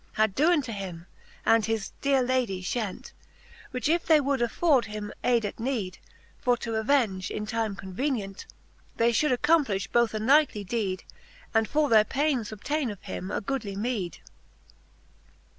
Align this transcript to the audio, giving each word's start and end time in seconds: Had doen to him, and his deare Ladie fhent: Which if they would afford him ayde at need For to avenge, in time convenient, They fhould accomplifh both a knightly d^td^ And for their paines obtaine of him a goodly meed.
Had 0.13 0.33
doen 0.33 0.63
to 0.63 0.71
him, 0.71 1.05
and 1.45 1.63
his 1.63 1.91
deare 2.01 2.23
Ladie 2.23 2.63
fhent: 2.63 3.11
Which 3.69 3.87
if 3.87 4.03
they 4.03 4.19
would 4.19 4.41
afford 4.41 4.85
him 4.85 5.13
ayde 5.23 5.45
at 5.45 5.59
need 5.59 5.99
For 6.39 6.57
to 6.57 6.73
avenge, 6.73 7.29
in 7.29 7.45
time 7.45 7.75
convenient, 7.75 8.47
They 8.97 9.11
fhould 9.11 9.31
accomplifh 9.31 9.91
both 9.91 10.15
a 10.15 10.19
knightly 10.19 10.65
d^td^ 10.65 11.01
And 11.53 11.67
for 11.67 11.87
their 11.87 12.03
paines 12.03 12.51
obtaine 12.51 12.89
of 12.91 13.03
him 13.03 13.29
a 13.29 13.41
goodly 13.41 13.75
meed. 13.75 14.17